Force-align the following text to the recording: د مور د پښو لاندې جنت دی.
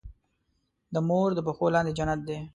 د 0.93 0.95
مور 1.07 1.29
د 1.35 1.39
پښو 1.47 1.65
لاندې 1.73 1.91
جنت 1.97 2.19
دی. 2.27 2.37